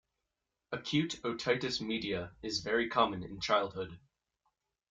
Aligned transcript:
Acute 0.71 1.19
otitis 1.23 1.79
media 1.79 2.31
is 2.41 2.61
very 2.61 2.89
common 2.89 3.21
in 3.21 3.39
childhood. 3.39 3.99